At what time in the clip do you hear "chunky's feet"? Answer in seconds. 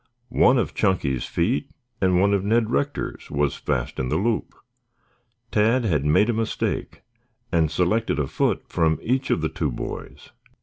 0.73-1.69